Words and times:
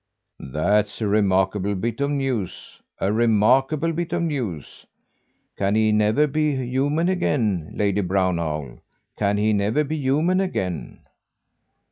"That's 0.39 0.99
a 0.99 1.07
remarkable 1.07 1.75
bit 1.75 2.01
of 2.01 2.09
news, 2.09 2.81
a 2.99 3.13
remarkable 3.13 3.93
bit 3.93 4.13
of 4.13 4.23
news. 4.23 4.83
Can 5.59 5.75
he 5.75 5.91
never 5.91 6.25
be 6.25 6.55
human 6.55 7.07
again, 7.07 7.71
Lady 7.75 8.01
Brown 8.01 8.39
Owl? 8.39 8.79
Can 9.15 9.37
he 9.37 9.53
never 9.53 9.83
be 9.83 9.97
human 9.97 10.39
again?" 10.41 11.01